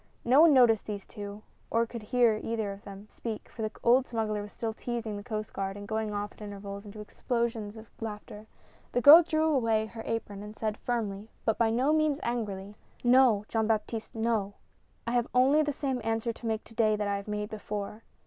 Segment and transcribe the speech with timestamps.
[0.25, 4.07] No one noticed these two, or could hear either of them speak, for the old
[4.07, 7.85] smuggler was still teasing the Coast Guard, and going off at intervals into explosions of
[8.01, 8.47] laughter—
[8.93, 13.45] the girl drew away her apron and said firmly but by no means angrily; "No,
[13.47, 14.55] Jean Baptiste— no—
[15.05, 18.01] I have only the same answer to make to day that I have made before."